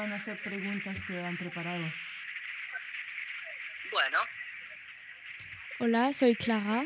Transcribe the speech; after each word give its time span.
van 0.00 0.12
a 0.12 0.16
hacer 0.16 0.40
preguntas 0.40 1.02
que 1.06 1.20
han 1.20 1.36
preparado. 1.36 1.92
Bueno, 3.90 4.18
Hola, 5.78 6.12
soy 6.12 6.34
Clara. 6.36 6.84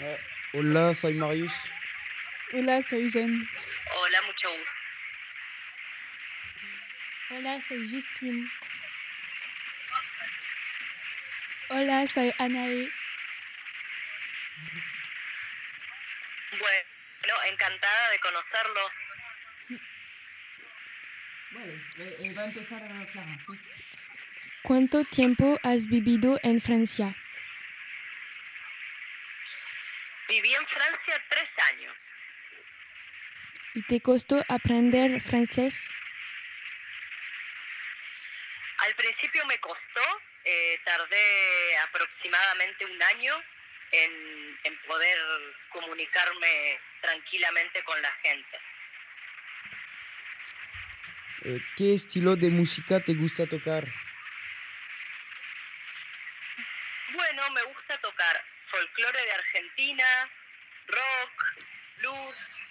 Ah, 0.00 0.16
hola, 0.54 0.94
soy 0.94 1.14
Marius. 1.14 1.52
Hola, 2.52 2.82
soy 2.82 3.10
Jen. 3.10 3.48
hola, 3.94 4.22
mucho 4.22 4.48
gusto. 4.50 4.74
Hola, 7.30 7.60
soy 7.60 7.90
Justine. 7.90 8.48
Hola, 11.68 12.06
soy 12.08 12.34
Anae. 12.38 12.90
Bueno, 16.58 17.41
encantada 17.52 18.10
de 18.10 18.18
conocerlos. 18.20 18.92
Vale, 21.50 21.72
eh, 21.98 22.16
eh, 22.20 22.34
va 22.34 22.42
a 22.42 22.46
empezar 22.46 22.82
Clara, 23.12 23.38
¿sí? 23.46 23.60
¿Cuánto 24.62 25.04
tiempo 25.04 25.58
has 25.62 25.86
vivido 25.86 26.38
en 26.42 26.60
Francia? 26.60 27.14
Viví 30.28 30.54
en 30.54 30.66
Francia 30.66 31.22
tres 31.28 31.50
años. 31.72 31.98
¿Y 33.74 33.82
te 33.82 34.00
costó 34.00 34.42
aprender 34.48 35.20
francés? 35.20 35.74
Al 38.78 38.94
principio 38.94 39.44
me 39.46 39.58
costó, 39.58 40.22
eh, 40.44 40.80
tardé 40.84 41.78
aproximadamente 41.78 42.84
un 42.84 43.02
año 43.02 43.34
en, 43.92 44.58
en 44.64 44.76
poder 44.86 45.18
comunicarme 45.68 46.78
tranquilamente 47.00 47.82
con 47.84 48.00
la 48.00 48.12
gente. 48.14 48.58
Eh, 51.44 51.60
¿Qué 51.76 51.94
estilo 51.94 52.36
de 52.36 52.48
música 52.48 53.00
te 53.00 53.14
gusta 53.14 53.46
tocar? 53.46 53.84
Bueno, 57.14 57.50
me 57.50 57.62
gusta 57.64 57.98
tocar 57.98 58.44
folclore 58.66 59.22
de 59.22 59.32
Argentina, 59.32 60.04
rock, 60.86 61.56
blues 61.98 62.66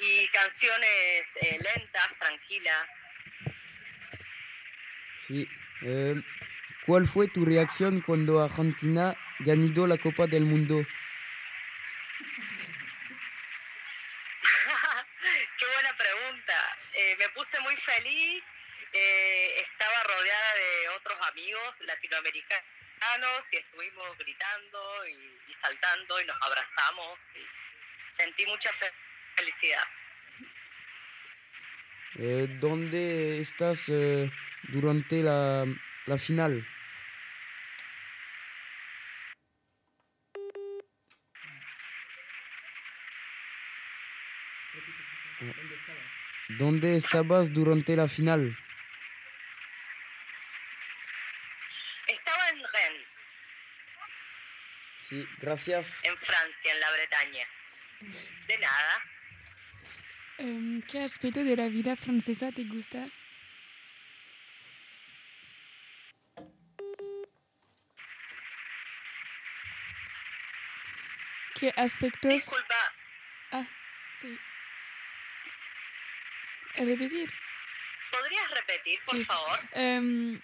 y 0.00 0.28
canciones 0.28 1.36
eh, 1.40 1.58
lentas, 1.62 2.18
tranquilas. 2.18 2.90
Sí. 5.26 5.48
Eh, 5.82 6.14
¿Cuál 6.84 7.06
fue 7.06 7.28
tu 7.28 7.44
reacción 7.44 8.00
cuando 8.00 8.42
Argentina 8.42 9.16
ganó 9.40 9.86
la 9.86 9.98
Copa 9.98 10.26
del 10.26 10.44
Mundo? 10.44 10.84
Qué 15.58 15.66
buena 15.74 15.96
pregunta. 15.96 16.76
Eh, 16.94 17.16
me 17.18 17.28
puse 17.30 17.58
muy 17.60 17.76
feliz. 17.76 18.44
eh, 18.92 19.60
estaba 19.60 20.02
rodeada 20.04 20.54
de 20.54 20.88
otros 20.96 21.18
amigos 21.28 21.76
latinoamericanos 21.80 23.44
y 23.52 23.56
estuvimos 23.56 24.16
gritando 24.18 25.06
y, 25.06 25.12
y 25.48 25.52
saltando 25.52 26.20
y 26.20 26.24
nos 26.24 26.36
abrazamos 26.42 27.20
y 27.36 27.46
sentí 28.10 28.46
mucha 28.46 28.72
fe- 28.72 28.92
felicidad. 29.36 29.84
Eh, 32.18 32.46
¿Dónde 32.60 33.40
estás 33.40 33.84
eh, 33.88 34.30
durante 34.62 35.22
la, 35.22 35.66
la 36.06 36.18
final? 36.18 36.66
¿Dónde 45.40 45.74
estabas? 45.76 46.02
¿Dónde 46.58 46.96
estabas 46.96 47.52
durante 47.52 47.96
la 47.96 48.08
final? 48.08 48.56
Estaba 52.06 52.48
en 52.48 52.56
Rennes, 52.58 53.06
Sí, 55.08 55.26
gracias. 55.40 56.04
en 56.04 56.16
Francia, 56.18 56.72
en 56.72 56.80
la 56.80 56.90
Bretaña. 56.92 57.46
De 58.46 58.58
nada. 58.58 59.02
Em, 60.38 60.82
¿Qué 60.82 61.02
aspecto 61.02 61.42
de 61.44 61.56
la 61.56 61.68
vida 61.68 61.96
francesa 61.96 62.50
te 62.52 62.64
gusta? 62.64 63.06
¿Qué 71.58 71.72
aspectos? 71.76 72.30
Disculpa, 72.32 72.74
Ah, 73.50 73.66
sí. 74.20 74.38
¿Repetir? 76.78 77.28
¿podrías 78.10 78.50
repetir, 78.50 78.98
por 79.04 79.16
Sí. 79.16 79.24
favor? 79.24 79.58
Em, 79.72 80.40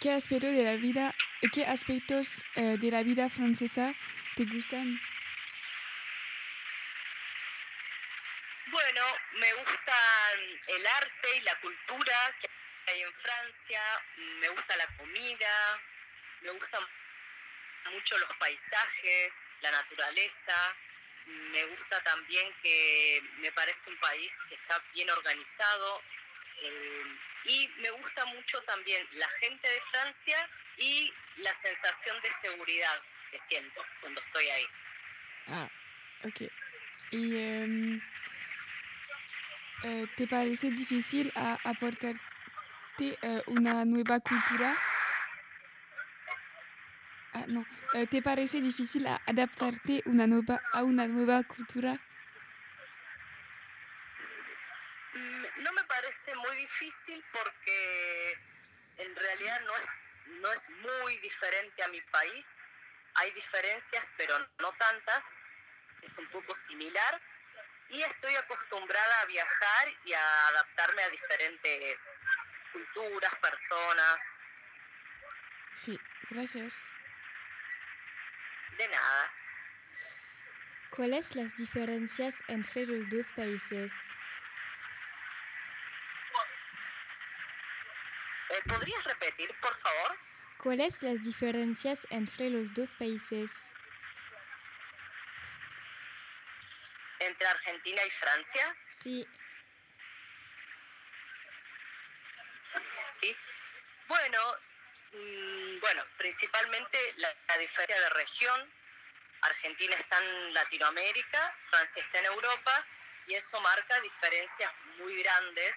¿Qué 0.00 0.12
aspecto 0.12 0.46
de 0.46 0.62
la 0.62 0.76
vida, 0.76 1.14
qué 1.52 1.66
aspectos 1.66 2.44
eh, 2.56 2.76
de 2.78 2.90
la 2.90 3.02
vida 3.02 3.28
francesa 3.30 3.94
te 4.36 4.44
gustan? 4.44 5.00
Bueno, 8.70 9.02
me 9.40 9.52
gustan 9.54 10.40
el 10.66 10.86
arte 10.86 11.36
y 11.36 11.40
la 11.40 11.58
cultura 11.60 12.34
que 12.40 12.48
hay 12.92 13.02
en 13.02 13.12
Francia, 13.14 13.80
me 14.40 14.48
gusta 14.50 14.76
la 14.76 14.86
comida, 14.98 15.80
me 16.42 16.50
gustan 16.50 16.82
mucho 17.92 18.18
los 18.18 18.32
paisajes, 18.34 19.32
la 19.62 19.70
naturaleza, 19.70 20.76
me 21.52 21.64
gusta 21.66 22.00
también 22.02 22.46
que 22.62 23.22
me 23.38 23.52
parece 23.52 23.90
un 23.90 23.96
país 23.98 24.32
que 24.48 24.54
está 24.54 24.80
bien 24.94 25.10
organizado 25.10 26.02
eh, 26.62 27.02
y 27.44 27.68
me 27.80 27.90
gusta 27.90 28.24
mucho 28.26 28.60
también 28.62 29.06
la 29.14 29.28
gente 29.40 29.68
de 29.68 29.80
Francia 29.82 30.48
y 30.78 31.12
la 31.36 31.52
sensación 31.54 32.20
de 32.22 32.32
seguridad 32.32 33.00
que 33.30 33.38
siento 33.38 33.84
cuando 34.00 34.20
estoy 34.20 34.48
ahí. 34.48 34.66
Ah, 35.48 35.68
ok. 36.24 36.50
¿Y 37.10 37.36
em, 37.36 38.02
eh, 39.84 40.06
te 40.16 40.26
parece 40.26 40.70
difícil 40.70 41.32
a 41.34 41.58
aportarte 41.64 42.18
eh, 42.98 43.42
una 43.46 43.84
nueva 43.84 44.20
cultura? 44.20 44.76
Ah, 47.38 47.44
no. 47.46 47.64
Eh, 47.94 48.06
¿Te 48.08 48.20
parece 48.20 48.60
difícil 48.60 49.06
a 49.06 49.20
adaptarte 49.26 50.02
una 50.06 50.26
nueva, 50.26 50.60
a 50.72 50.82
una 50.82 51.06
nueva 51.06 51.44
cultura? 51.44 51.96
Mm, 55.14 55.44
No 55.62 55.72
me 55.72 55.84
parece 55.84 56.34
muy 56.34 56.56
difícil 56.56 57.24
porque 57.32 58.38
en 58.96 59.14
realidad 59.14 59.60
no 59.66 59.76
es, 59.76 59.86
no 60.40 60.52
es 60.52 60.68
muy 60.70 61.16
diferente 61.18 61.80
a 61.84 61.88
mi 61.88 62.00
país. 62.00 62.44
Hay 63.14 63.30
diferencias, 63.32 64.04
pero 64.16 64.36
no 64.58 64.72
tantas. 64.72 65.24
Es 66.02 66.18
un 66.18 66.26
poco 66.26 66.52
similar. 66.56 67.20
Y 67.90 68.02
estoy 68.02 68.34
acostumbrada 68.34 69.20
a 69.20 69.26
viajar 69.26 69.88
y 70.04 70.12
a 70.12 70.48
adaptarme 70.48 71.02
a 71.04 71.08
diferentes 71.08 72.00
culturas, 72.72 73.32
personas. 73.36 74.20
Sí, 75.84 75.98
gracias. 76.30 76.74
De 78.78 78.88
nada. 78.88 79.32
¿Cuáles 80.90 81.34
las 81.34 81.56
diferencias 81.56 82.36
entre 82.46 82.86
los 82.86 83.10
dos 83.10 83.26
países? 83.32 83.92
Eh, 88.50 88.62
¿Podrías 88.68 89.04
repetir, 89.04 89.50
por 89.60 89.74
favor? 89.74 90.16
¿Cuáles 90.62 91.02
las 91.02 91.24
diferencias 91.24 92.06
entre 92.10 92.50
los 92.50 92.72
dos 92.74 92.94
países? 92.94 93.50
Entre 97.18 97.46
Argentina 97.48 98.00
y 98.06 98.10
Francia. 98.10 98.76
Sí, 98.92 99.26
¿sí? 103.20 103.36
Bueno, 104.06 104.38
mm, 105.12 105.80
bueno, 105.80 106.04
principalmente 106.28 106.98
la, 107.16 107.58
diferencia 107.58 107.98
de 108.00 108.08
región. 108.10 108.70
Argentina 109.40 109.96
está 109.96 110.18
en 110.18 110.52
Latinoamérica, 110.52 111.54
Francia 111.64 112.02
está 112.02 112.18
en 112.18 112.26
Europa 112.26 112.84
y 113.26 113.34
eso 113.34 113.58
marca 113.62 113.98
diferencias 114.00 114.70
muy 114.98 115.22
grandes 115.22 115.74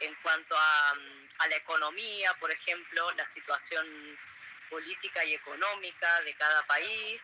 en 0.00 0.12
cuanto 0.16 0.56
a, 0.58 0.94
mm, 0.94 1.48
la 1.48 1.56
economía, 1.56 2.34
por 2.34 2.50
ejemplo, 2.50 3.12
la 3.12 3.24
situación 3.24 3.86
política 4.70 5.24
y 5.24 5.34
económica 5.34 6.20
de 6.22 6.34
cada 6.34 6.66
país. 6.66 7.22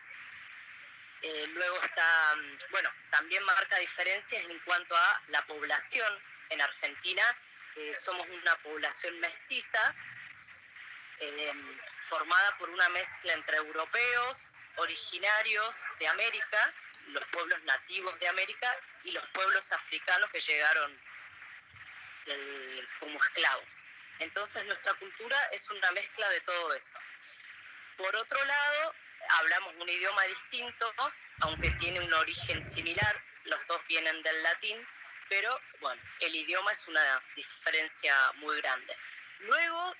Eh, 1.21 1.47
luego 1.47 1.83
está, 1.83 2.35
mm, 2.35 2.57
bueno, 2.71 2.89
también 3.09 3.43
marca 3.43 3.77
diferencias 3.77 4.41
en 4.45 4.59
cuanto 4.59 4.95
a 4.95 5.21
la 5.27 5.45
población. 5.45 6.11
En 6.49 6.61
Argentina 6.61 7.23
eh, 7.75 7.93
somos 7.93 8.25
una 8.29 8.55
población 8.57 9.19
mestiza, 9.19 9.95
eh, 11.19 11.53
formada 11.97 12.57
por 12.57 12.69
una 12.69 12.89
mezcla 12.89 13.33
entre 13.33 13.57
europeos, 13.57 14.37
originarios 14.77 15.75
de 15.99 16.07
América, 16.07 16.73
los 17.07 17.25
pueblos 17.27 17.61
nativos 17.63 18.17
de 18.19 18.27
América 18.27 18.75
y 19.03 19.11
los 19.11 19.25
pueblos 19.29 19.71
africanos 19.71 20.29
que 20.31 20.39
llegaron 20.39 20.99
del- 22.25 22.87
como 22.99 23.17
esclavos. 23.17 23.65
Entonces 24.19 24.65
nuestra 24.65 24.93
cultura 24.95 25.37
es 25.51 25.69
una 25.69 25.91
mezcla 25.91 26.29
de 26.29 26.41
todo 26.41 26.73
eso. 26.73 26.99
Por 27.97 28.15
otro 28.15 28.43
lado, 28.45 28.93
hablamos 29.39 29.75
un 29.75 29.89
idioma 29.89 30.23
distinto, 30.23 30.93
aunque 31.41 31.69
tiene 31.71 31.99
un 31.99 32.13
origen 32.13 32.61
similar, 32.63 33.21
los 33.45 33.65
dos 33.67 33.81
vienen 33.87 34.21
del 34.21 34.43
latín, 34.43 34.85
pero 35.29 35.59
bueno, 35.79 36.01
el 36.19 36.35
idioma 36.35 36.71
es 36.71 36.87
una 36.87 37.21
diferencia 37.35 38.31
muy 38.35 38.57
grande. 38.61 38.95
Luego 39.39 39.95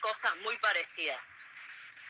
cosas 0.00 0.36
muy 0.38 0.56
parecidas. 0.58 1.24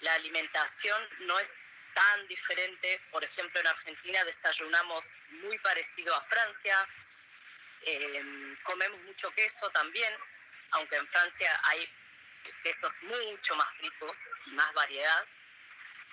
La 0.00 0.14
alimentación 0.14 1.08
no 1.20 1.38
es 1.38 1.52
tan 1.94 2.26
diferente. 2.26 3.00
Por 3.10 3.22
ejemplo, 3.24 3.60
en 3.60 3.66
Argentina 3.66 4.24
desayunamos 4.24 5.04
muy 5.30 5.58
parecido 5.58 6.14
a 6.14 6.22
Francia. 6.22 6.88
Eh, 7.82 8.56
comemos 8.62 9.00
mucho 9.02 9.30
queso 9.32 9.70
también, 9.70 10.12
aunque 10.72 10.96
en 10.96 11.06
Francia 11.08 11.60
hay 11.64 11.88
quesos 12.62 12.92
mucho 13.02 13.54
más 13.56 13.78
ricos 13.78 14.18
y 14.46 14.50
más 14.50 14.72
variedad. 14.74 15.24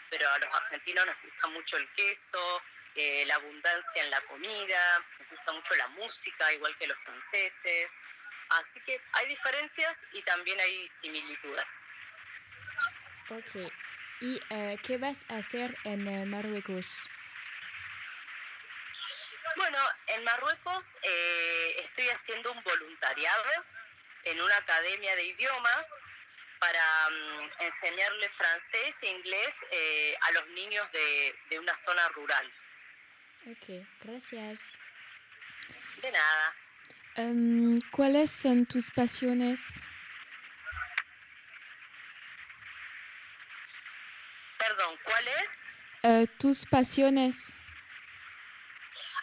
Pero 0.09 0.30
a 0.30 0.39
los 0.39 0.53
argentinos 0.53 1.06
nos 1.06 1.21
gusta 1.21 1.47
mucho 1.47 1.77
el 1.77 1.88
queso, 1.94 2.62
eh, 2.95 3.24
la 3.27 3.35
abundancia 3.35 4.03
en 4.03 4.09
la 4.09 4.21
comida, 4.21 5.06
nos 5.19 5.30
gusta 5.30 5.51
mucho 5.51 5.75
la 5.75 5.88
música, 5.89 6.51
igual 6.53 6.75
que 6.77 6.88
los 6.88 7.00
franceses. 7.00 7.92
Así 8.50 8.80
que 8.81 9.00
hay 9.13 9.28
diferencias 9.28 9.98
y 10.13 10.22
también 10.24 10.60
hay 10.60 10.88
similitudes. 10.88 11.69
Ok. 13.30 13.72
¿Y 14.22 14.42
eh, 14.50 14.78
qué 14.84 14.98
vas 14.98 15.18
a 15.30 15.38
hacer 15.38 15.75
en 15.84 16.07
eh, 16.07 16.25
Marruecos? 16.25 16.86
Bueno, 19.56 19.78
en 20.07 20.24
Marruecos 20.24 20.98
eh, 21.04 21.75
estoy 21.80 22.07
haciendo 22.10 22.51
un 22.51 22.63
voluntariado 22.63 23.66
en 24.24 24.42
una 24.42 24.57
academia 24.57 25.16
de 25.16 25.24
idiomas 25.24 25.90
para 26.60 27.10
mm, 27.10 27.50
enseñarle 27.60 28.30
francés 28.30 28.95
e 29.02 29.07
inglés 29.07 29.56
eh, 29.72 30.18
a 30.22 30.31
los 30.31 30.48
niños 30.50 30.92
de, 30.92 31.36
de 31.50 31.60
una 31.60 31.74
zona 31.74 32.07
rural. 32.10 32.54
Ok, 33.48 33.86
gracias. 34.02 34.60
De 36.02 36.12
nada. 36.12 36.56
Em, 37.15 37.81
¿Cuáles 37.91 38.31
son 38.31 38.65
tus 38.65 38.91
pasiones? 38.91 39.59
Perdón, 44.57 44.95
¿cuál 45.03 45.27
es? 45.27 45.50
Eh, 46.03 46.27
tus 46.38 46.65
pasiones. 46.65 47.53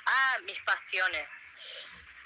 Ah, 0.04 0.38
mis 0.44 0.60
pasiones. 0.60 1.28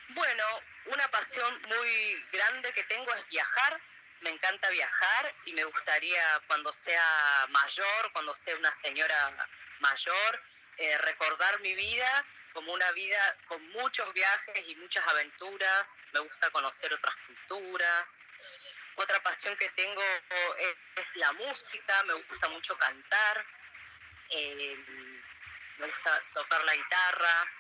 Bueno, 0.09 0.45
una 0.87 1.07
pasión 1.09 1.61
muy 1.69 2.25
grande 2.33 2.73
que 2.73 2.83
tengo 2.85 3.13
es 3.15 3.29
viajar. 3.29 3.81
Me 4.23 4.31
encanta 4.31 4.71
viajar 4.71 5.35
y 5.45 5.53
me 5.53 5.65
gustaría 5.65 6.23
cuando 6.47 6.73
sea 6.73 7.47
mayor, 7.51 8.13
cuando 8.13 8.35
sea 8.35 8.57
una 8.57 8.73
señora 8.73 9.49
mayor, 9.81 10.43
eh, 10.79 10.99
recordar 10.99 11.61
mi 11.61 11.75
vida 11.75 12.27
como 12.53 12.73
una 12.73 12.91
vida 12.93 13.37
con 13.47 13.67
muchos 13.71 14.13
viajes 14.13 14.69
y 14.69 14.75
muchas 14.77 15.07
aventuras. 15.07 15.89
Me 16.13 16.21
gusta 16.21 16.51
conocer 16.51 16.93
otras 16.93 17.15
culturas. 17.27 18.21
Otra 18.97 19.23
pasión 19.23 19.57
que 19.57 19.69
tengo 19.71 20.03
es, 20.59 20.77
es 20.97 21.17
la 21.17 21.33
música, 21.33 22.03
me 22.05 22.15
gusta 22.15 22.49
mucho 22.49 22.77
cantar, 22.77 23.47
eh, 24.31 24.77
me 25.79 25.87
gusta 25.87 26.23
tocar 26.35 26.63
la 26.65 26.75
guitarra, 26.75 27.51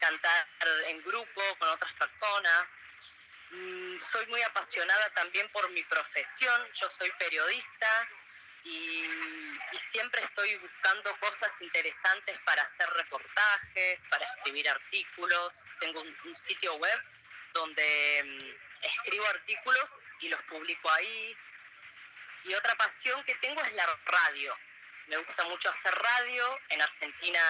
cantar 0.00 0.48
en 0.86 1.02
grupo 1.04 1.42
con 1.58 1.68
otras 1.68 1.92
personas. 1.92 2.68
Mm, 3.50 4.00
Soy 4.00 4.26
muy 4.26 4.42
apasionada 4.42 5.08
también 5.10 5.48
por 5.50 5.68
mi 5.70 5.84
profesión, 5.84 6.72
yo 6.72 6.90
soy 6.90 7.12
periodista 7.12 8.08
y, 8.66 9.78
siempre 9.92 10.22
estoy 10.22 10.54
buscando 10.56 11.14
cosas 11.20 11.50
interesantes 11.60 12.38
para 12.44 12.62
hacer 12.62 12.88
reportajes, 12.90 14.00
para 14.10 14.26
escribir 14.34 14.68
artículos. 14.68 15.54
Tengo 15.80 16.00
un, 16.00 16.36
sitio 16.36 16.74
web 16.74 17.00
donde 17.54 18.22
mm, 18.24 18.84
escribo 18.84 19.26
artículos 19.26 19.90
y 20.20 20.28
los 20.28 20.42
publico 20.44 20.90
ahí. 20.90 21.36
Y 22.44 22.54
otra 22.54 22.74
pasión 22.76 23.22
que 23.24 23.34
tengo 23.36 23.60
es 23.62 23.72
la 23.72 23.86
radio. 24.04 24.56
Me 25.08 25.16
gusta 25.18 25.44
mucho 25.44 25.70
hacer 25.70 25.94
radio. 25.94 26.58
En 26.70 26.82
Argentina 26.82 27.40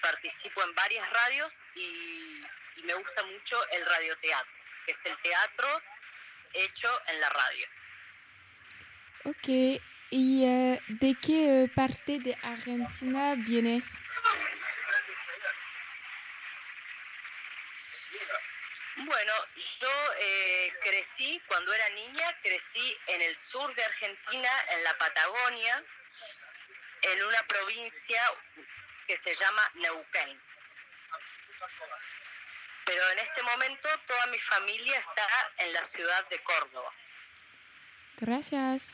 participo 0.00 0.62
en 0.62 0.74
varias 0.74 1.08
radios 1.10 1.56
y, 1.74 2.44
y 2.76 2.82
me 2.82 2.94
gusta 2.94 3.22
mucho 3.24 3.68
el 3.70 3.84
radioteatro, 3.86 4.52
que 4.84 4.92
es 4.92 5.06
el 5.06 5.16
teatro 5.18 5.82
hecho 6.52 7.00
en 7.08 7.20
la 7.20 7.30
radio. 7.30 7.66
Ok. 9.24 9.82
¿Y 10.10 10.44
eh, 10.44 10.80
de 10.88 11.16
qué 11.20 11.64
eh, 11.64 11.70
parte 11.74 12.18
de 12.20 12.36
Argentina 12.42 13.34
vienes? 13.36 13.84
Bueno, 18.96 19.32
yo 19.80 19.90
eh, 20.20 20.72
crecí, 20.82 21.42
cuando 21.46 21.72
era 21.72 21.88
niña, 21.90 22.38
crecí 22.42 22.96
en 23.08 23.22
el 23.22 23.34
sur 23.36 23.74
de 23.74 23.84
Argentina, 23.84 24.50
en 24.70 24.84
la 24.84 24.96
Patagonia, 24.98 25.84
en 27.02 27.24
una 27.24 27.42
provincia 27.46 28.22
que 29.06 29.16
se 29.16 29.34
llama 29.34 29.70
Neuquén. 29.74 30.40
Pero 32.84 33.10
en 33.10 33.18
este 33.18 33.42
momento 33.42 33.88
toda 34.06 34.26
mi 34.26 34.38
familia 34.38 34.98
está 34.98 35.26
en 35.58 35.72
la 35.72 35.84
ciudad 35.84 36.28
de 36.28 36.38
Córdoba. 36.40 36.92
Gracias. 38.20 38.92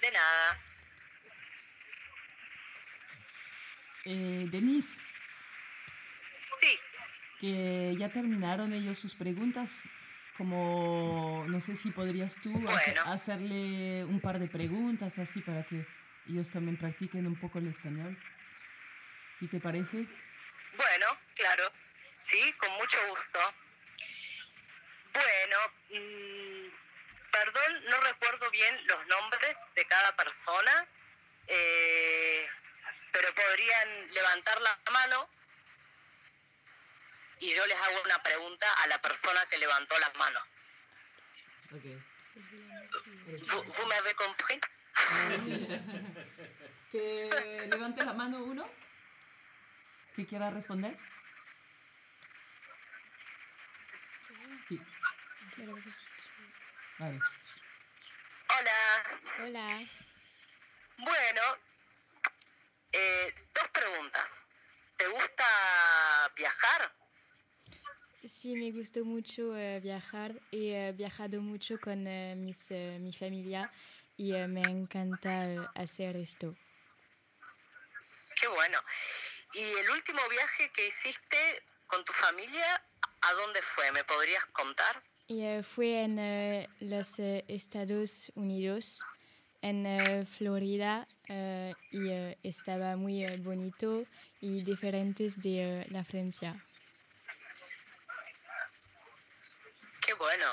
De 0.00 0.10
nada. 0.12 0.58
Eh, 4.04 4.46
Denise, 4.50 5.00
Sí, 6.60 6.78
que 7.40 7.94
ya 7.98 8.08
terminaron 8.08 8.72
ellos 8.72 8.98
sus 8.98 9.14
preguntas. 9.14 9.82
Como 10.36 11.44
no 11.48 11.60
sé 11.60 11.74
si 11.74 11.90
podrías 11.90 12.36
tú 12.36 12.52
hacerle 13.04 14.04
un 14.04 14.20
par 14.20 14.38
de 14.38 14.46
preguntas 14.46 15.18
así 15.18 15.40
para 15.40 15.64
que 15.64 15.84
ellos 16.28 16.48
también 16.50 16.76
practiquen 16.76 17.26
un 17.26 17.34
poco 17.34 17.58
el 17.58 17.66
español. 17.66 18.16
¿Sí 19.40 19.48
te 19.48 19.58
parece? 19.58 20.06
Bueno, 20.76 21.06
claro, 21.34 21.72
sí, 22.12 22.52
con 22.58 22.70
mucho 22.74 22.98
gusto. 23.08 23.38
Bueno, 25.12 25.56
mm, 25.90 26.47
perdón, 27.44 27.84
no 27.90 28.00
recuerdo 28.00 28.50
bien 28.50 28.86
los 28.86 29.06
nombres 29.06 29.56
de 29.74 29.84
cada 29.86 30.14
persona, 30.16 30.86
eh, 31.46 32.46
pero 33.12 33.34
podrían 33.34 34.14
levantar 34.14 34.60
la 34.60 34.78
mano 34.92 35.28
y 37.38 37.54
yo 37.54 37.66
les 37.66 37.76
hago 37.76 38.02
una 38.04 38.22
pregunta 38.22 38.66
a 38.82 38.86
la 38.88 39.00
persona 39.00 39.46
que 39.46 39.58
levantó 39.58 39.98
la 39.98 40.10
mano. 40.14 40.40
Ok. 41.72 41.84
¿Vous, 43.46 43.62
vous 43.64 43.86
m'avez 43.86 44.14
compris? 44.14 44.60
Que 46.90 47.68
levante 47.70 48.02
la 48.02 48.14
mano 48.14 48.42
uno 48.42 48.66
que 50.16 50.26
quiera 50.26 50.48
responder. 50.48 50.96
Sí, 54.66 54.80
vale. 56.98 57.20
Hola. 58.58 59.04
Hola. 59.40 59.66
Bueno, 60.98 61.42
eh, 62.92 63.34
dos 63.54 63.68
preguntas. 63.68 64.30
¿Te 64.96 65.06
gusta 65.06 65.44
viajar? 66.36 66.92
Sí, 68.26 68.54
me 68.56 68.72
gustó 68.72 69.04
mucho 69.04 69.56
eh, 69.56 69.80
viajar. 69.80 70.32
He 70.50 70.88
eh, 70.88 70.92
viajado 70.92 71.40
mucho 71.40 71.78
con 71.80 72.06
eh, 72.06 72.34
mis, 72.36 72.70
eh, 72.70 72.98
mi 73.00 73.12
familia 73.12 73.72
y 74.16 74.32
me 74.32 74.62
encanta 74.62 75.70
hacer 75.76 76.16
esto. 76.16 76.56
Qué 78.34 78.48
bueno. 78.48 78.82
¿Y 79.54 79.62
el 79.62 79.90
último 79.90 80.20
viaje 80.28 80.70
que 80.72 80.86
hiciste 80.88 81.62
con 81.86 82.04
tu 82.04 82.12
familia, 82.12 82.82
a 83.20 83.32
dónde 83.34 83.62
fue? 83.62 83.90
¿Me 83.92 84.02
podrías 84.04 84.44
contar? 84.46 85.02
Y 85.28 85.42
eh, 85.42 85.62
fue 85.62 86.04
en 86.04 86.18
eh, 86.18 86.70
los 86.80 87.18
eh, 87.18 87.44
Estados 87.48 88.32
Unidos, 88.34 89.00
en 89.60 90.26
Florida, 90.26 91.06
y 91.90 92.08
estaba 92.42 92.96
muy 92.96 93.26
bonito 93.42 94.04
y 94.40 94.62
diferentes 94.62 95.38
de 95.42 95.84
la 95.90 96.02
Francia. 96.04 96.54
Qué 100.00 100.14
bueno. 100.14 100.46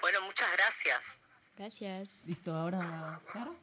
Bueno, 0.00 0.20
muchas 0.22 0.52
gracias. 0.52 1.04
Gracias. 1.56 2.24
Listo, 2.26 2.54
ahora, 2.54 3.20
claro. 3.32 3.56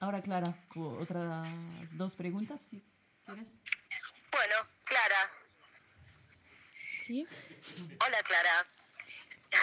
Ahora, 0.00 0.20
Clara, 0.20 0.54
otras 0.76 1.96
dos 1.96 2.14
preguntas, 2.16 2.60
si 2.62 2.82
quieres. 3.24 3.54
Bueno, 4.30 4.56
Clara. 4.84 5.30
Sí. 7.06 7.26
Hola, 8.04 8.22
Clara. 8.24 8.66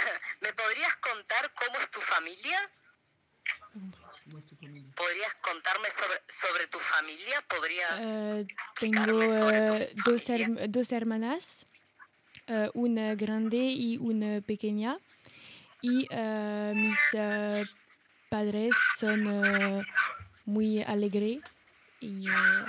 ¿Me 0.42 0.54
podrías 0.54 0.96
contar 0.96 1.52
cómo 1.54 1.78
es 1.80 1.92
tu 1.92 2.00
familia? 2.02 2.60
¿Cómo 4.24 4.40
es 4.40 4.46
tu 4.46 4.56
familia? 4.56 4.90
¿Podrías 4.96 5.34
contarme 5.36 5.90
sobre, 5.90 6.22
sobre 6.28 6.68
tu 6.68 6.80
familia? 6.80 7.42
¿Podrías...? 7.48 8.00
Eh, 8.00 8.48
tengo 8.80 9.06
sobre 9.06 9.66
tu 9.66 9.74
eh, 9.74 9.92
dos, 10.06 10.30
herm- 10.30 10.68
dos 10.68 10.92
hermanas, 10.92 11.68
eh, 12.48 12.70
una 12.74 13.16
grande 13.16 13.58
y 13.58 13.98
una 13.98 14.42
pequeña. 14.42 14.98
Y 15.82 16.08
mis 16.74 17.00
padres 18.30 18.76
son 18.98 19.86
muy 20.46 20.82
alegres. 20.82 21.42
Y, 22.00 22.26
no. 22.26 22.66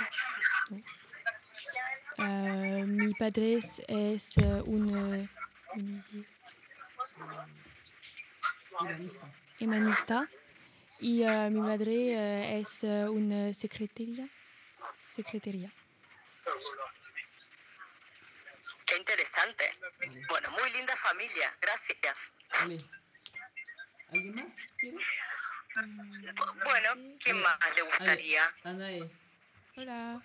Eh, 2.19 2.83
mi 2.87 3.13
padre 3.13 3.57
es 3.87 4.37
un, 4.65 5.29
un 5.73 6.27
Humanista 9.59 10.27
y 10.99 11.23
eh, 11.23 11.49
mi 11.49 11.61
madre 11.61 11.93
eh, 11.93 12.59
es 12.59 12.83
eh, 12.83 13.07
una 13.09 13.53
secretaria. 13.53 14.27
secretaria. 15.15 15.71
Qué 18.85 18.97
interesante. 18.97 19.71
Bueno, 20.29 20.51
muy 20.51 20.71
linda 20.73 20.95
familia. 20.95 21.53
Gracias. 21.61 22.33
Vale. 22.51 22.77
¿Alguien 24.11 24.35
más? 24.35 24.45
¿Quieres? 24.77 24.99
Bueno, 26.63 26.89
¿quién 27.19 27.41
más 27.41 27.57
le 27.75 27.81
gustaría? 27.81 28.51
Ana, 28.63 28.91
eh, 28.91 29.11
Hola. 29.75 30.21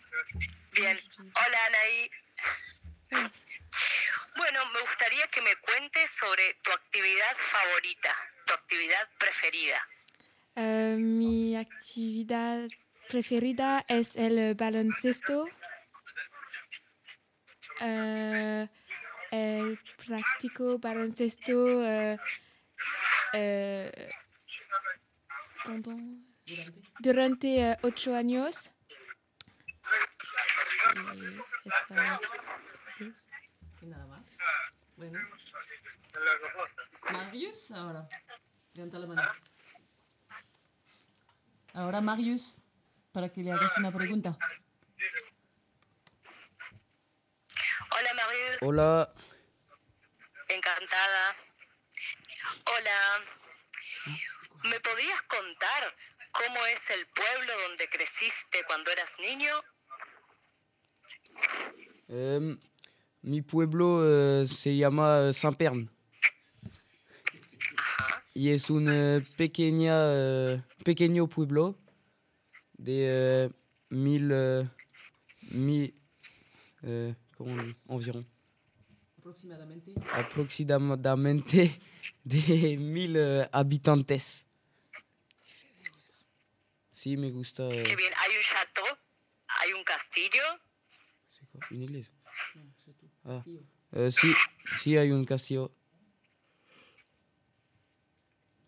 Bien. 0.73 1.01
Hola, 1.19 1.59
Anaí. 1.67 2.11
Bueno, 4.37 4.65
me 4.73 4.81
gustaría 4.81 5.27
que 5.29 5.41
me 5.43 5.55
cuentes 5.57 6.11
sobre 6.19 6.55
tu 6.65 6.73
actividad 6.73 7.37
favorita, 7.37 8.17
tu 8.47 8.55
actividad 8.55 9.09
preferida. 9.19 9.81
Eh, 10.57 10.97
mi 10.99 11.57
actividad 11.57 12.69
preferida 13.09 13.85
es 13.89 14.17
el 14.17 14.55
baloncesto. 14.55 15.49
Eh, 17.81 18.69
el 19.31 19.79
practico 20.07 20.79
baloncesto 20.79 21.55
pendant- 25.65 26.25
durante. 26.99 27.77
ocho 27.83 28.15
años. 28.15 28.71
Y. 33.01 33.13
Bueno. 35.03 35.19
Marius, 37.11 37.73
ahora. 37.73 38.09
Levanta 38.75 38.99
la 39.01 39.07
mano. 39.09 39.23
Ahora 41.75 42.01
Marius, 42.01 42.59
para 43.11 43.29
que 43.29 43.43
le 43.43 43.51
hagas 43.51 43.77
una 43.79 43.91
pregunta. 43.91 44.39
Hola, 47.91 48.15
Marius. 48.15 48.59
Hola. 48.61 49.13
Encantada. 50.47 51.37
Hola. 52.67 53.25
¿Me 54.71 54.79
podrías 54.79 55.23
contar 55.23 55.97
cómo 56.31 56.65
es 56.67 56.91
el 56.91 57.09
pueblo 57.09 57.53
donde 57.67 57.89
creciste 57.89 58.65
cuando 58.69 58.93
eras 58.93 59.11
niño? 59.19 59.65
Em, 62.07 62.61
mi 63.23 63.43
pueblo 63.43 64.03
eh, 64.05 64.47
se 64.47 64.77
llama 64.77 65.29
eh, 65.29 65.33
Saint-Pern. 65.33 65.89
Y 68.35 68.51
es 68.51 68.71
un 68.71 68.87
eh, 68.89 69.21
pequeña, 69.37 69.95
eh, 69.99 70.63
pequeño 70.85 71.27
pueblo 71.29 71.77
de 72.75 73.45
eh, 73.47 73.51
mil, 73.91 74.31
eh, 74.33 74.69
mil 75.51 75.95
eh, 76.83 77.15
¿cómo 77.37 77.53
on 77.53 77.67
dit? 77.67 77.77
environ, 77.89 78.27
Aproximadamente. 79.19 79.93
aproximadamente 80.15 81.79
de 82.25 82.77
mil 82.79 83.15
eh, 83.17 83.49
habitantes. 83.53 84.47
Sí, 86.93 87.17
me 87.17 87.31
gusta. 87.31 87.65
eh, 87.69 87.83
Qué 87.85 87.97
bien. 87.97 88.13
¿Hay 88.17 88.31
un 88.37 88.43
chateau? 88.43 88.85
¿Hay 89.61 89.73
un 89.75 89.85
castillo? 89.85 90.43
c'est 91.31 91.47
quoi, 91.51 91.61
une 91.71 91.83
église 91.83 92.07
No, 92.07 92.11
c'est 92.11 92.17
tout. 92.17 92.22
Ah. 93.25 93.45
Eh, 93.93 94.11
sí, 94.11 94.35
sí 94.81 94.97
hay 94.97 95.11
un 95.11 95.25
castillo. 95.25 95.73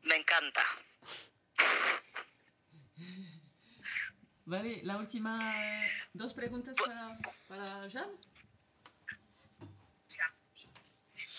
Me 0.02 0.16
encanta. 0.16 0.62
Vale, 4.44 4.80
la 4.82 4.98
última. 4.98 5.38
Dos 6.12 6.34
preguntas 6.34 6.76
para, 6.78 7.18
para 7.48 7.88
Jean. 7.88 8.10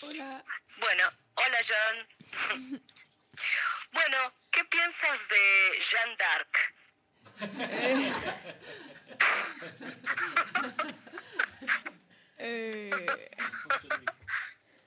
Hola. 0.02 0.44
Bueno, 0.78 1.04
hola 1.36 1.58
John. 1.66 2.06
bueno, 3.92 4.18
¿qué 4.50 4.64
piensas 4.64 5.20
de 5.28 5.80
Jeanne 5.80 6.16
d'Arc? 6.18 6.74
Eh, 12.38 12.90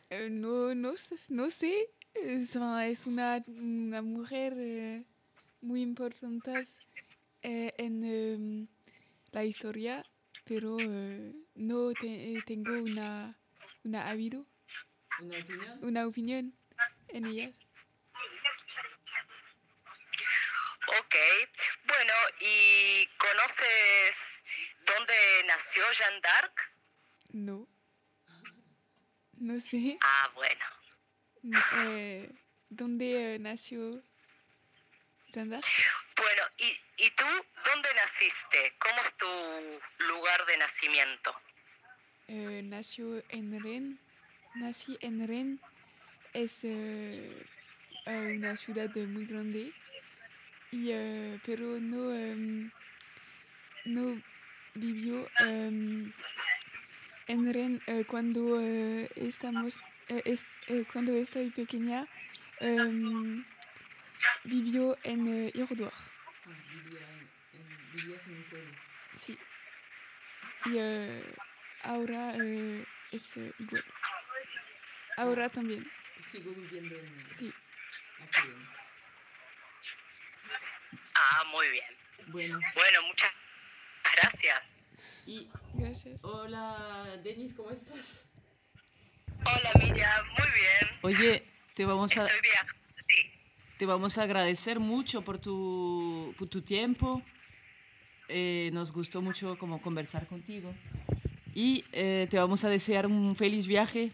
eh, 0.10 0.30
no, 0.30 0.74
no, 0.76 0.98
sé- 0.98 1.16
no 1.30 1.50
sé. 1.52 1.90
Es, 2.14 2.56
es 2.56 3.06
una, 3.06 3.42
una 3.48 4.02
mujer 4.02 4.54
eh, 4.58 5.06
muy 5.62 5.82
importante 5.82 6.64
eh, 7.44 7.74
en 7.78 8.04
em, 8.04 8.68
la 9.32 9.46
historia, 9.46 10.04
pero 10.44 10.78
eh, 10.92 11.34
no 11.56 11.94
te- 11.94 12.34
eh, 12.36 12.42
tengo 12.46 12.82
una, 12.82 13.38
una 13.84 14.10
habido, 14.10 14.46
¿Una 15.22 15.38
opinión? 15.38 15.80
una 15.84 16.08
opinión 16.08 16.54
en 17.10 17.26
ella. 17.28 17.52
Ok. 20.88 21.16
Bueno, 21.88 22.14
¿y 22.42 23.06
conoces 23.18 24.16
dónde 24.86 25.14
nació 25.46 25.84
Jeanne 25.92 26.20
d'Arc? 26.22 26.79
No. 27.30 27.68
No 29.38 29.60
sé. 29.60 29.98
Ah, 30.02 30.30
bueno. 30.34 30.66
Eh, 31.78 32.30
¿Dónde 32.70 33.38
nació 33.40 33.92
Sandra? 35.32 35.62
Bueno, 36.18 36.44
¿y, 36.58 37.06
¿y 37.06 37.10
tú 37.12 37.24
dónde 37.66 37.90
naciste? 37.96 38.74
¿Cómo 38.80 39.02
es 39.02 39.18
tu 39.18 40.06
lugar 40.06 40.46
de 40.46 40.58
nacimiento? 40.58 41.36
Eh, 42.28 42.62
nació 42.66 43.24
en 43.30 43.64
Rennes. 43.64 44.00
Nací 44.56 44.98
en 45.02 45.28
Rennes. 45.28 45.62
Es 46.34 46.64
eh, 46.64 47.46
una 48.06 48.58
ciudad 48.58 48.90
muy 48.96 49.26
grande. 49.26 49.72
Y, 50.72 50.92
eh, 50.92 51.40
pero 51.46 51.80
no, 51.80 52.14
em, 52.14 52.70
no 53.86 54.22
vivió 54.76 55.28
em, 55.40 56.12
en 57.30 57.54
Rennes 57.54 57.82
eh, 57.88 58.04
cuando 58.06 58.60
eh, 58.60 59.08
estamos 59.16 59.80
eh, 60.10 60.22
es- 60.26 60.46
eh, 60.68 60.84
cuando 60.92 61.14
estoy 61.14 61.50
pequeña. 61.52 62.06
em, 62.60 63.44
vivió 64.44 64.98
en 65.04 65.28
eh. 65.28 65.52
Ah, 65.94 66.50
vivía 66.74 67.00
en, 67.00 67.30
en- 67.62 67.92
vivías 67.94 68.22
en 68.28 68.34
un 68.36 68.44
pueblo. 68.44 68.74
Sí. 69.26 69.38
Y 70.66 70.78
eh, 70.78 71.24
ahora 71.84 72.34
eh, 72.36 72.84
es 73.12 73.38
eh, 73.38 73.54
igual. 73.60 73.84
Ahora 75.18 75.50
también, 75.50 75.86
Sigo 76.32 76.52
viviendo 76.52 76.96
en. 76.96 77.26
sí. 77.38 77.54
Ah, 78.20 78.42
bien. 78.44 78.68
Ah, 81.16 81.44
muy 81.52 81.70
bien. 81.70 81.86
Bueno, 82.28 82.60
Bueno, 82.76 83.02
muchas 83.04 83.32
gracias. 84.16 84.79
Y 85.30 85.48
Gracias. 85.76 86.20
hola 86.24 86.76
Denis, 87.24 87.54
¿cómo 87.54 87.70
estás? 87.70 88.22
Hola 89.46 89.72
Miriam, 89.80 90.26
muy 90.38 90.48
bien. 90.48 90.90
Oye, 91.04 91.44
te 91.76 91.86
vamos 91.86 92.18
a, 92.18 92.26
Estoy 92.26 92.42
viajando. 92.42 92.74
Sí. 93.08 93.32
te 93.78 93.86
vamos 93.86 94.18
a 94.18 94.24
agradecer 94.24 94.80
mucho 94.80 95.22
por 95.22 95.40
tu, 95.40 96.34
por 96.38 96.48
tu 96.48 96.64
tiempo. 96.64 97.22
Eh, 98.28 98.72
nos 98.74 98.92
gustó 98.92 99.22
mucho 99.22 99.56
como 99.60 99.80
conversar 99.82 100.26
contigo. 100.26 100.74
Y 101.54 101.86
eh, 101.92 102.26
te 102.30 102.38
vamos 102.38 102.64
a 102.64 102.70
desear 102.70 103.06
un 103.06 103.36
feliz 103.36 103.68
viaje. 103.68 104.12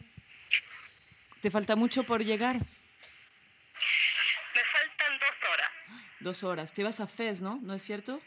Te 1.41 1.49
falta 1.49 1.77
mucho 1.77 2.03
por 2.03 2.25
llegar. 2.25 2.57
Me 2.57 2.65
faltan 4.63 5.17
dos 5.19 5.49
horas. 5.49 5.71
Dos 6.19 6.43
horas. 6.43 6.73
Te 6.73 6.83
vas 6.83 6.99
a 6.99 7.07
Fez, 7.07 7.39
¿no? 7.39 7.57
¿No 7.61 7.73
es 7.73 7.83
cierto? 7.83 8.19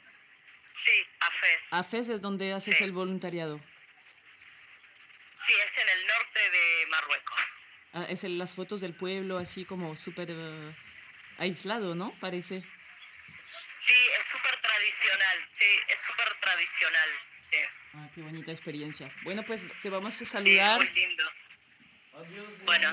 Sí, 1.68 1.74
a 1.74 1.82
Fez. 1.82 1.88
A 1.88 2.04
Fez 2.04 2.08
es 2.08 2.20
donde 2.20 2.52
haces 2.52 2.78
Sí. 2.78 2.84
el 2.84 2.92
voluntariado. 2.92 3.58
Sí, 5.46 5.52
es 5.64 5.78
en 5.78 5.88
el 5.88 6.06
norte 6.06 6.50
de 6.50 6.86
Marruecos. 6.88 7.40
Ah, 7.94 8.06
es 8.08 8.24
el- 8.24 8.38
las 8.38 8.54
fotos 8.54 8.80
del 8.80 8.94
pueblo 8.94 9.38
así 9.38 9.64
como 9.64 9.96
súper 9.96 10.28
eh, 10.30 10.74
aislado, 11.38 11.94
¿no? 11.94 12.12
Parece. 12.20 12.62
Sí, 13.74 13.94
es 14.18 14.24
súper 14.26 14.60
tradicional. 14.60 15.48
Sí, 15.52 15.64
es 15.88 15.98
súper 16.06 16.28
tradicional. 16.40 17.08
Sí, 17.50 17.56
Ah, 17.94 18.06
qué 18.14 18.20
bonita 18.20 18.52
experiencia. 18.52 19.10
Bueno, 19.22 19.42
pues 19.42 19.64
te 19.82 19.88
vamos 19.88 20.14
a 20.14 20.18
sí 20.18 20.26
saludar. 20.26 20.76
muy 20.76 20.90
lindo. 20.90 21.24
Bueno. 22.64 22.90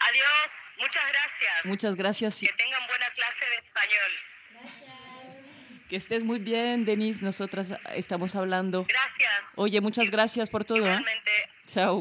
Adiós. 0.00 0.50
Muchas 0.78 1.06
gracias. 1.08 1.64
Muchas 1.66 1.94
gracias. 1.94 2.40
Que 2.40 2.52
tengan 2.54 2.84
buena 2.88 3.08
clase 3.10 3.44
de 3.48 3.56
español. 3.56 4.12
Que 5.88 5.96
estés 5.96 6.24
muy 6.24 6.38
bien, 6.38 6.84
Denise. 6.84 7.24
Nosotras 7.24 7.68
estamos 7.94 8.34
hablando. 8.34 8.84
Gracias. 8.88 9.32
Oye, 9.54 9.80
muchas 9.80 10.10
gracias 10.10 10.48
por 10.48 10.64
todo. 10.64 10.86
¿eh? 10.86 11.04
Chao. 11.72 11.94